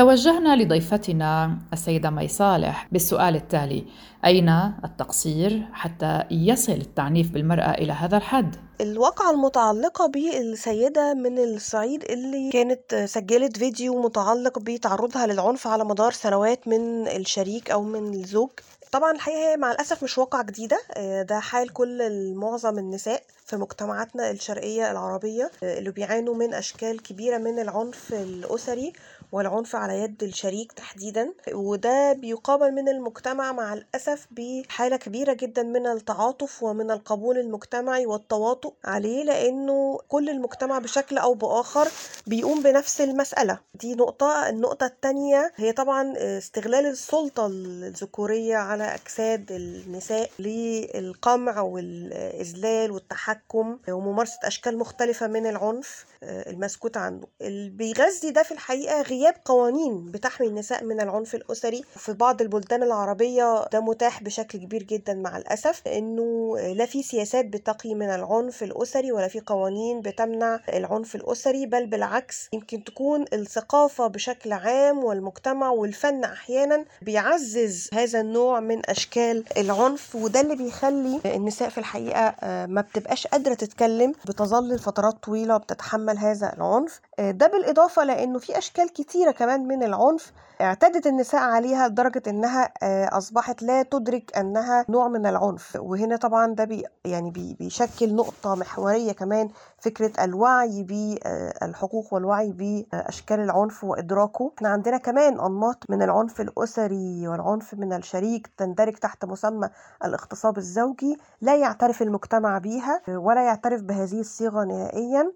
توجهنا 0.00 0.56
لضيفتنا 0.56 1.58
السيدة 1.72 2.10
مي 2.10 2.28
صالح 2.28 2.88
بالسؤال 2.92 3.36
التالي 3.36 3.84
أين 4.24 4.48
التقصير 4.84 5.68
حتى 5.72 6.24
يصل 6.30 6.72
التعنيف 6.72 7.30
بالمرأة 7.30 7.70
إلى 7.70 7.92
هذا 7.92 8.16
الحد؟ 8.16 8.56
الواقعة 8.80 9.30
المتعلقة 9.30 10.06
بالسيدة 10.06 11.14
من 11.14 11.38
الصعيد 11.38 12.04
اللي 12.04 12.50
كانت 12.52 12.94
سجلت 12.94 13.56
فيديو 13.56 14.02
متعلق 14.02 14.58
بتعرضها 14.58 15.26
للعنف 15.26 15.66
على 15.66 15.84
مدار 15.84 16.12
سنوات 16.12 16.68
من 16.68 17.08
الشريك 17.08 17.70
أو 17.70 17.82
من 17.82 18.14
الزوج 18.14 18.50
طبعا 18.92 19.12
الحقيقة 19.12 19.52
هي 19.52 19.56
مع 19.56 19.70
الأسف 19.72 20.04
مش 20.04 20.18
واقعة 20.18 20.42
جديدة 20.42 20.78
ده 21.22 21.40
حال 21.40 21.72
كل 21.72 22.02
معظم 22.34 22.78
النساء 22.78 23.22
في 23.50 23.56
مجتمعاتنا 23.56 24.30
الشرقية 24.30 24.90
العربية 24.90 25.50
اللي 25.62 25.90
بيعانوا 25.90 26.34
من 26.34 26.54
أشكال 26.54 27.02
كبيرة 27.02 27.38
من 27.38 27.58
العنف 27.58 28.12
الأسري 28.14 28.92
والعنف 29.32 29.76
على 29.76 30.00
يد 30.00 30.22
الشريك 30.22 30.72
تحديدا. 30.72 31.32
وده 31.52 32.12
بيقابل 32.12 32.72
من 32.72 32.88
المجتمع 32.88 33.52
مع 33.52 33.72
الأسف 33.74 34.26
بحالة 34.30 34.96
كبيرة 34.96 35.32
جدا 35.32 35.62
من 35.62 35.86
التعاطف 35.86 36.62
ومن 36.62 36.90
القبول 36.90 37.38
المجتمعي 37.38 38.06
والتواطؤ 38.06 38.72
عليه 38.84 39.24
لأنه 39.24 39.98
كل 40.08 40.30
المجتمع 40.30 40.78
بشكل 40.78 41.18
أو 41.18 41.34
بآخر 41.34 41.88
بيقوم 42.26 42.62
بنفس 42.62 43.00
المسألة. 43.00 43.58
دي 43.74 43.94
نقطة. 43.94 44.48
النقطة 44.48 44.86
التانية 44.86 45.52
هي 45.56 45.72
طبعا 45.72 46.14
استغلال 46.16 46.86
السلطة 46.86 47.46
الذكورية 47.46 48.56
على 48.56 48.94
أجساد 48.94 49.52
النساء 49.52 50.30
للقمع 50.38 51.60
والإذلال 51.60 52.90
والتحكم 52.90 53.39
وممارسة 53.88 54.38
أشكال 54.44 54.78
مختلفة 54.78 55.26
من 55.26 55.46
العنف 55.46 56.04
المسكوت 56.22 56.96
عنه 56.96 57.26
اللي 57.40 57.70
بيغذي 57.70 58.30
ده 58.30 58.42
في 58.42 58.52
الحقيقة 58.52 59.02
غياب 59.02 59.34
قوانين 59.44 60.10
بتحمي 60.10 60.46
النساء 60.46 60.84
من 60.84 61.00
العنف 61.00 61.34
الأسري. 61.34 61.84
في 61.96 62.12
بعض 62.12 62.42
البلدان 62.42 62.82
العربية 62.82 63.64
ده 63.72 63.80
متاح 63.80 64.22
بشكل 64.22 64.58
كبير 64.58 64.82
جدا 64.82 65.14
مع 65.14 65.36
الأسف 65.36 65.82
لأنه 65.86 66.56
لا 66.58 66.86
في 66.86 67.02
سياسات 67.02 67.44
بتقي 67.46 67.94
من 67.94 68.10
العنف 68.10 68.62
الأسري 68.62 69.12
ولا 69.12 69.28
في 69.28 69.40
قوانين 69.40 70.00
بتمنع 70.00 70.60
العنف 70.68 71.14
الأسري 71.14 71.66
بل 71.66 71.86
بالعكس 71.86 72.10
بالعكس 72.10 72.48
يمكن 72.52 72.84
تكون 72.84 73.24
الثقافة 73.32 74.06
بشكل 74.06 74.52
عام 74.52 75.04
والمجتمع 75.04 75.70
والفن 75.70 76.24
أحيانا 76.24 76.84
بيعزز 77.02 77.88
هذا 77.94 78.20
النوع 78.20 78.60
من 78.60 78.90
أشكال 78.90 79.44
العنف 79.56 80.14
وده 80.16 80.40
اللي 80.40 80.56
بيخلي 80.56 81.20
النساء 81.24 81.68
في 81.68 81.78
الحقيقة 81.78 82.34
آه، 82.40 82.66
ما 82.66 82.80
بتبقاش 82.80 83.26
قادرة 83.32 83.54
تتكلم 83.54 84.12
بتظل 84.28 84.68
لفترات 84.74 85.14
طويلة 85.24 85.56
بتتحمل 85.56 86.18
هذا 86.18 86.52
العنف. 86.52 87.00
آه، 87.18 87.30
ده 87.30 87.46
بالإضافة 87.46 88.04
لأنه 88.04 88.38
في 88.38 88.58
أشكال 88.58 88.92
كتيرة 88.92 89.30
كمان 89.30 89.68
من 89.68 89.82
العنف 89.82 90.32
اعتادت 90.60 91.06
النساء 91.06 91.40
عليها 91.42 91.88
لدرجة 91.88 92.22
إنها 92.26 92.72
آه، 92.82 93.18
أصبحت 93.18 93.62
لا 93.62 93.82
تدرك 93.82 94.36
أنها 94.36 94.84
نوع 94.88 95.08
من 95.08 95.26
العنف. 95.26 95.76
وهنا 95.80 96.16
طبعا 96.16 96.54
ده 96.54 96.64
بي 96.64 96.84
يعني 97.04 97.30
بي 97.30 97.54
بيشكل 97.58 98.14
نقطة 98.14 98.54
محورية 98.54 99.12
كمان 99.12 99.48
فكرة 99.78 100.24
الوعي 100.24 100.82
بالحقوق 100.82 102.14
والوعي 102.14 102.52
بأشكال 102.52 103.40
العنف 103.40 103.84
وإدراكه. 103.84 104.52
إحنا 104.56 104.68
عندنا 104.68 104.96
كمان 104.96 105.40
أنماط 105.40 105.76
من 105.88 106.02
العنف 106.02 106.40
الأسري 106.40 107.28
والعنف 107.28 107.74
من 107.74 107.92
الشريك 107.92 108.50
تندرج 108.56 108.94
تحت 108.94 109.24
مسمى 109.24 109.68
الاغتصاب 110.04 110.58
الزوجي 110.58 111.18
لا 111.40 111.56
يعترف 111.56 112.02
المجتمع 112.02 112.58
بيها. 112.58 113.00
ولا 113.20 113.44
يعترف 113.44 113.82
بهذه 113.82 114.20
الصيغة 114.20 114.64
نهائيا. 114.64 115.32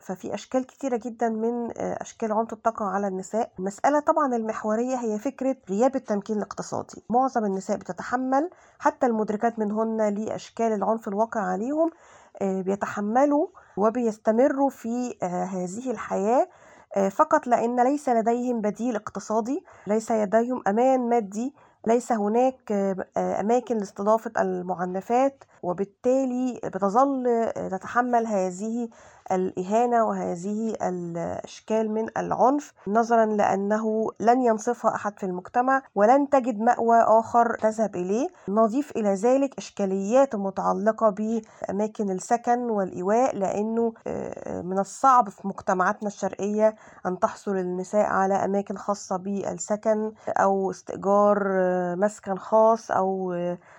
ففي 0.00 0.34
أشكال 0.34 0.66
كتيرة 0.66 0.96
جدا 1.04 1.28
من 1.28 1.70
أشكال 1.78 2.32
العنف 2.32 2.54
بتقع 2.54 2.86
على 2.86 3.08
النساء. 3.08 3.50
المسألة 3.58 4.00
طبعا 4.00 4.36
المحورية 4.36 4.96
هي 4.96 5.18
فكرة 5.18 5.56
غياب 5.70 5.96
التمكين 5.96 6.36
الاقتصادي. 6.36 7.02
معظم 7.10 7.44
النساء 7.44 7.76
بتتحمل 7.76 8.50
حتى 8.78 9.06
المدركات 9.06 9.58
منهن 9.58 10.14
لأشكال 10.14 10.72
العنف 10.72 11.08
الواقع 11.08 11.40
عليهم 11.40 11.90
بيتحملوا 12.42 13.46
وبيستمروا 13.76 14.70
في 14.70 15.14
هذه 15.22 15.90
الحياة 15.90 16.48
فقط 17.10 17.46
لأن 17.46 17.84
ليس 17.84 18.08
لديهم 18.08 18.60
بديل 18.60 18.96
اقتصادي 18.96 19.64
ليس 19.86 20.12
لديهم 20.12 20.62
أمان 20.66 21.08
مادي 21.08 21.54
ليس 21.86 22.12
هناك 22.12 22.72
أماكن 23.16 23.76
لاستضافة 23.78 24.30
المعنفات 24.38 25.44
وبالتالي 25.62 26.60
بتظل 26.64 27.50
تتحمل 27.70 28.26
هذه 28.26 28.88
الإهانة 29.32 30.04
وهذه 30.04 30.76
الأشكال 30.82 31.90
من 31.90 32.06
العنف 32.16 32.72
نظرا 32.86 33.26
لأنه 33.26 34.08
لن 34.20 34.42
ينصفها 34.42 34.94
أحد 34.94 35.18
في 35.18 35.26
المجتمع 35.26 35.82
ولن 35.94 36.30
تجد 36.30 36.60
مأوى 36.60 37.00
آخر 37.02 37.54
تذهب 37.60 37.96
إليه. 37.96 38.28
نضيف 38.48 38.90
إلى 38.96 39.14
ذلك 39.14 39.54
إشكاليات 39.58 40.36
متعلقة 40.36 41.08
بأماكن 41.10 42.10
السكن 42.10 42.58
والإيواء 42.58 43.36
لأنه 43.36 43.92
من 44.62 44.78
الصعب 44.78 45.28
في 45.28 45.48
مجتمعاتنا 45.48 46.08
الشرقية 46.08 46.74
أن 47.06 47.18
تحصل 47.18 47.56
النساء 47.56 48.06
على 48.06 48.34
أماكن 48.34 48.76
خاصة 48.76 49.16
بالسكن 49.16 50.12
أو 50.28 50.70
استئجار 50.70 51.42
مسكن 51.98 52.36
خاص 52.36 52.90
أو 52.90 53.32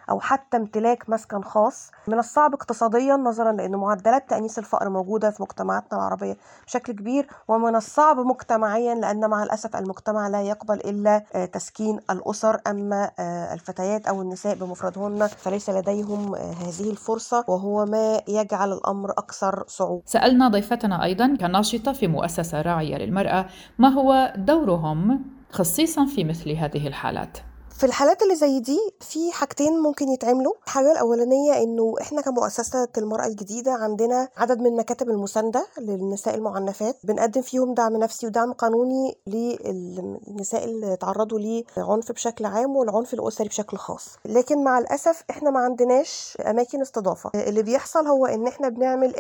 أو 0.10 0.20
حتى 0.20 0.58
امتلاك 0.58 1.10
مسكن 1.10 1.42
خاص. 1.42 1.92
من 2.08 2.20
الصعب 2.20 2.54
اقتصاديا 2.54 3.16
نظرا 3.16 3.52
لأن 3.52 3.76
معدلات 3.76 4.30
تأنيس 4.30 4.60
الفقر 4.60 4.90
موجودة 4.90 5.32
في 5.32 5.42
مجتمعاتنا 5.42 6.00
العربية 6.00 6.38
بشكل 6.68 6.94
كبير. 6.94 7.28
ومن 7.48 7.76
الصعب 7.76 8.20
مجتمعيا 8.20 8.96
لأن 8.96 9.30
مع 9.30 9.44
الأسف 9.44 9.76
المجتمع 9.76 10.28
لا 10.28 10.42
يقبل 10.42 10.76
إلا 10.76 11.20
تسكين 11.46 12.00
الأسر. 12.10 12.62
أما 12.68 13.12
الفتيات 13.54 14.08
أو 14.08 14.22
النساء 14.22 14.56
بمفردهن 14.56 15.28
فليس 15.28 15.70
لديهم 15.70 16.36
هذه 16.36 16.90
الفرصة. 16.92 17.46
وهو 17.48 17.86
ما 17.86 18.22
يجعل 18.28 18.74
الأمر 18.74 19.12
أكثر 19.12 19.64
صعوبة. 19.68 20.04
سألنا 20.06 20.48
ضيفتنا 20.48 21.04
أيضا 21.04 21.36
كناشطة 21.40 21.94
في 21.94 22.08
مؤسسة 22.08 22.62
راعية 22.62 22.98
للمرأة 22.98 23.46
ما 23.80 23.88
هو 23.88 24.34
دورهم 24.38 25.26
خصيصا 25.52 26.06
في 26.06 26.24
مثل 26.24 26.52
هذه 26.52 26.88
الحالات؟ 26.88 27.38
في 27.84 27.90
الحالات 27.90 28.22
اللي 28.24 28.36
زي 28.36 28.60
دي 28.60 28.80
في 29.00 29.32
حاجتين 29.32 29.80
ممكن 29.80 30.10
يتعملوا. 30.10 30.54
الحاجة 30.66 30.92
الأولانية 30.92 31.63
إنه 31.63 31.96
إحنا 32.02 32.22
كمؤسسة 32.22 32.88
المرأة 32.98 33.25
الجديدة 33.25 33.72
عندنا 33.72 34.30
عدد 34.38 34.60
من 34.60 34.75
مكاتب 34.75 35.10
المساندة 35.10 35.68
للنساء 35.80 36.36
المعنفات. 36.36 36.96
بنقدم 37.04 37.42
فيهم 37.42 37.74
دعم 37.74 37.98
نفسي 37.98 38.28
ودعم 38.28 38.54
قانوني 38.54 39.18
للنساء 39.28 40.63
اللي 40.66 40.96
تعرضوا 40.96 41.40
لعنف 41.78 42.12
بشكل 42.12 42.46
عام 42.46 42.75
والعنف 42.75 43.13
الأسري 43.13 43.48
بشكل 43.48 43.78
خاص. 43.78 44.10
لكن 44.25 44.63
مع 44.63 44.78
الأسف 44.78 45.24
إحنا 45.30 45.50
ما 45.50 45.60
عندناش 45.60 46.38
أماكن 46.48 46.82
استضافة. 46.82 47.32
اللي 47.36 47.63
بيحصل 47.63 48.08
هو 48.08 48.25
إن 48.25 48.48
إحنا 48.48 48.70
بنعمل 48.70 49.16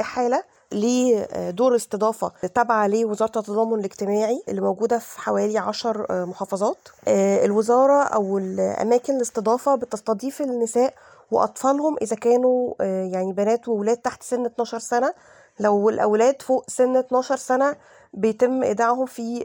إحالة 0.73 1.27
لدور 1.49 1.75
استضافة 1.75 2.31
تابعة 2.55 2.87
لوزارة 2.87 3.39
التضامن 3.39 3.79
الاجتماعي 3.79 4.43
اللي 4.49 4.61
موجودة 4.61 4.97
في 4.99 5.19
حوالي 5.19 5.57
عشر 5.57 6.25
محافظات. 6.25 6.77
الوزارة 7.45 8.03
أو 8.03 8.37
الأماكن 8.37 9.15
الاستضافة 9.15 9.75
بتستضيف 9.75 10.41
النساء 10.41 10.93
وأطفالهم 11.31 11.95
إذا 12.01 12.15
كانوا 12.15 12.73
يعني 12.83 13.33
بنات 13.33 13.67
وولاد 13.67 13.97
تحت 13.97 14.23
سن 14.23 14.45
12 14.45 14.79
سنة. 14.79 15.13
لو 15.59 15.89
الأولاد 15.89 16.41
فوق 16.41 16.63
سن 16.67 16.97
12 16.97 17.35
سنة 17.35 17.75
بيتم 18.13 18.63
ايداعهم 18.63 19.05
في 19.05 19.43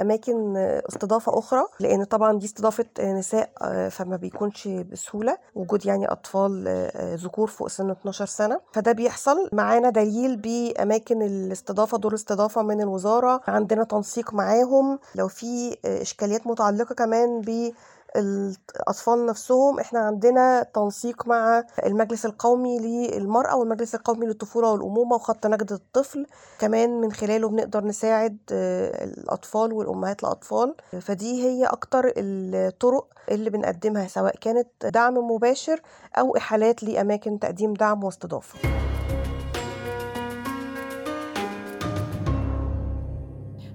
أماكن 0.00 0.56
استضافة 0.56 1.38
أخرى 1.38 1.64
لأن 1.80 2.04
طبعا 2.04 2.38
دي 2.38 2.46
استضافة 2.46 2.84
نساء 3.00 3.50
فما 3.88 4.16
بيكونش 4.16 4.68
بسهولة 4.68 5.36
وجود 5.54 5.86
يعني 5.86 6.06
أطفال 6.12 6.68
ذكور 6.96 7.48
فوق 7.48 7.68
سن 7.68 7.90
12 7.90 8.26
سنة. 8.26 8.60
فده 8.72 8.92
بيحصل. 8.92 9.48
معانا 9.52 9.90
دليل 9.90 10.36
بأماكن 10.36 11.22
الاستضافة 11.22 11.98
دور 11.98 12.14
استضافة 12.14 12.62
من 12.62 12.80
الوزارة. 12.80 13.40
عندنا 13.46 13.84
تنسيق 13.84 14.34
معاهم. 14.34 14.98
لو 15.14 15.28
في 15.28 15.76
إشكاليات 15.84 16.46
متعلقة 16.46 16.94
كمان 16.94 17.40
ب 17.40 17.72
الأطفال 18.16 19.26
نفسهم 19.26 19.80
إحنا 19.80 20.00
عندنا 20.00 20.62
تنسيق 20.74 21.26
مع 21.26 21.64
المجلس 21.86 22.26
القومي 22.26 22.78
للمرأة 22.78 23.56
والمجلس 23.56 23.94
القومي 23.94 24.26
للطفولة 24.26 24.72
والأمومة 24.72 25.16
وخط 25.16 25.46
نجدة 25.46 25.76
الطفل. 25.76 26.26
كمان 26.58 27.00
من 27.00 27.12
خلاله 27.12 27.48
بنقدر 27.48 27.84
نساعد 27.84 28.38
الأطفال 28.50 29.72
والأمهات 29.72 30.20
الأطفال 30.24 30.74
فدي 31.00 31.42
هي 31.44 31.66
أكتر 31.66 32.12
الطرق 32.16 33.06
اللي 33.30 33.50
بنقدمها 33.50 34.06
سواء 34.08 34.36
كانت 34.36 34.68
دعم 34.86 35.14
مباشر 35.14 35.80
أو 36.18 36.36
إحالات 36.36 36.82
لأماكن 36.82 37.38
تقديم 37.38 37.74
دعم 37.74 38.04
واستضافة. 38.04 38.58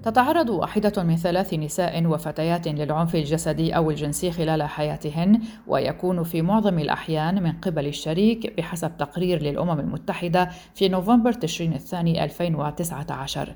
تتعرض 0.02 0.50
واحدة 0.50 1.02
من 1.02 1.16
ثلاث 1.16 1.54
نساء 1.54 2.06
وفتيات 2.06 2.68
للعنف 2.68 3.14
الجسدي 3.14 3.76
أو 3.76 3.90
الجنسي 3.90 4.30
خلال 4.30 4.62
حياتهن 4.62 5.40
ويكون 5.66 6.22
في 6.22 6.42
معظم 6.42 6.78
الأحيان 6.78 7.42
من 7.42 7.52
قبل 7.52 7.86
الشريك 7.86 8.56
بحسب 8.56 8.96
تقرير 8.98 9.42
للأمم 9.42 9.80
المتحدة 9.80 10.50
في 10.74 10.88
نوفمبر 10.88 11.32
تشرين 11.32 11.72
الثاني 11.72 12.24
2019 12.24 13.54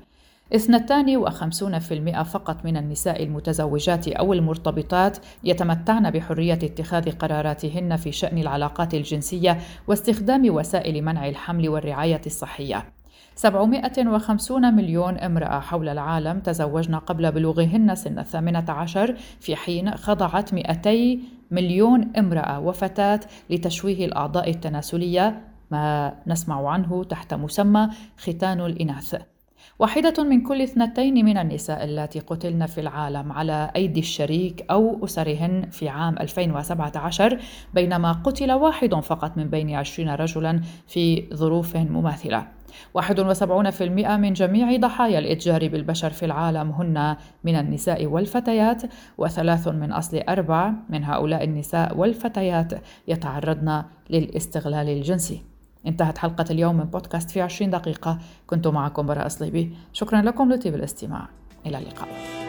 اثنتان 0.55 1.17
وخمسون 1.17 1.79
في 1.79 1.93
المئة 1.93 2.23
فقط 2.23 2.65
من 2.65 2.77
النساء 2.77 3.23
المتزوجات 3.23 4.07
أو 4.07 4.33
المرتبطات 4.33 5.17
يتمتعن 5.43 6.11
بحرية 6.11 6.53
اتخاذ 6.53 7.11
قراراتهن 7.11 7.95
في 7.95 8.11
شأن 8.11 8.37
العلاقات 8.37 8.93
الجنسية 8.93 9.59
واستخدام 9.87 10.55
وسائل 10.55 11.01
منع 11.01 11.29
الحمل 11.29 11.69
والرعاية 11.69 12.21
الصحية. 12.25 12.85
750 13.35 14.73
مليون 14.73 15.17
امرأة 15.17 15.59
حول 15.59 15.89
العالم 15.89 16.39
تزوجن 16.39 16.95
قبل 16.95 17.31
بلوغهن 17.31 17.95
سن 17.95 18.19
الثامنة 18.19 18.65
عشر 18.69 19.15
في 19.39 19.55
حين 19.55 19.91
خضعت 19.91 20.53
200 20.53 21.19
مليون 21.51 22.11
امرأة 22.17 22.59
وفتاة 22.59 23.19
لتشويه 23.49 24.05
الأعضاء 24.05 24.49
التناسلية 24.49 25.41
ما 25.71 26.13
نسمع 26.27 26.69
عنه 26.69 27.03
تحت 27.03 27.33
مسمى 27.33 27.89
ختان 28.17 28.61
الإناث. 28.61 29.32
واحدة 29.79 30.23
من 30.23 30.41
كل 30.41 30.61
اثنتين 30.61 31.25
من 31.25 31.37
النساء 31.37 31.83
اللاتي 31.83 32.19
قتلن 32.19 32.65
في 32.65 32.81
العالم 32.81 33.31
على 33.31 33.71
أيدي 33.75 33.99
الشريك 33.99 34.65
أو 34.71 35.05
أسرهن 35.05 35.69
في 35.71 35.89
عام 35.89 36.17
2017 36.17 37.39
بينما 37.73 38.11
قتل 38.11 38.51
واحد 38.51 38.93
فقط 38.93 39.37
من 39.37 39.49
بين 39.49 39.75
20 39.75 40.09
رجلا 40.09 40.61
في 40.87 41.29
ظروف 41.33 41.75
مماثلة. 41.75 42.47
71% 42.93 43.81
من 44.17 44.33
جميع 44.33 44.77
ضحايا 44.77 45.19
الإتجار 45.19 45.67
بالبشر 45.67 46.09
في 46.09 46.25
العالم 46.25 46.69
هن 46.71 47.15
من 47.43 47.55
النساء 47.55 48.05
والفتيات 48.05 48.83
وثلاث 49.17 49.67
من 49.67 49.91
أصل 49.91 50.17
أربع 50.29 50.73
من 50.89 51.03
هؤلاء 51.03 51.43
النساء 51.43 51.97
والفتيات 51.97 52.73
يتعرضن 53.07 53.83
للاستغلال 54.09 54.89
الجنسي. 54.89 55.52
انتهت 55.87 56.17
حلقة 56.17 56.45
اليوم 56.51 56.77
من 56.77 56.83
بودكاست 56.83 57.31
في 57.31 57.41
20 57.41 57.71
دقيقة. 57.71 58.19
كنت 58.47 58.67
معكم 58.67 59.05
براء 59.05 59.27
صليبي 59.27 59.75
شكرا 59.93 60.21
لكم 60.21 60.53
لطيب 60.53 60.75
الاستماع. 60.75 61.27
إلى 61.65 61.77
اللقاء. 61.77 62.42